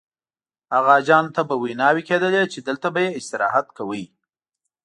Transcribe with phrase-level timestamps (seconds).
[0.73, 4.03] هغه حاجیانو ته به ویناوې کېدلې چې دلته به یې استراحت کاوه.